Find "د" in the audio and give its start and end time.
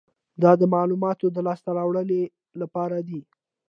0.61-0.63, 1.31-1.37